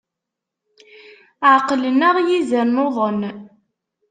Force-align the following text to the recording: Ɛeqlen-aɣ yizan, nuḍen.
Ɛeqlen-aɣ 1.51 2.15
yizan, 2.27 2.69
nuḍen. 2.75 3.19